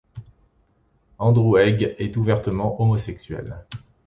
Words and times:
Andrew 1.19 1.57
Haigh 1.59 1.93
est 1.99 2.17
ouvertement 2.17 2.81
homosexuel. 2.81 3.67